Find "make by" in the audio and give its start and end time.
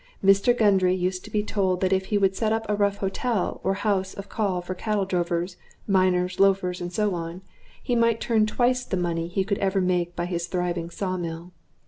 9.79-10.25